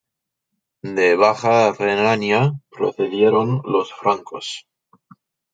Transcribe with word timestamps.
De 0.95 1.15
Baja 1.15 1.71
Renania 1.73 2.53
procedieron 2.71 3.61
los 3.65 3.93
francos. 3.93 4.65